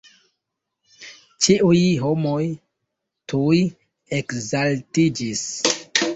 [1.47, 2.39] Ĉiuj homoj
[3.35, 3.61] tuj
[4.23, 5.47] ekzaltiĝis.